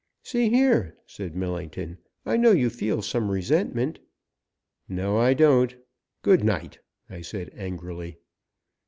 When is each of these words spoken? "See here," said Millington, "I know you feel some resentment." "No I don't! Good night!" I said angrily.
"See 0.23 0.49
here," 0.49 0.97
said 1.05 1.35
Millington, 1.35 1.99
"I 2.25 2.35
know 2.35 2.49
you 2.53 2.71
feel 2.71 3.03
some 3.03 3.29
resentment." 3.29 3.99
"No 4.89 5.17
I 5.17 5.35
don't! 5.35 5.75
Good 6.23 6.43
night!" 6.43 6.79
I 7.07 7.21
said 7.21 7.51
angrily. 7.55 8.17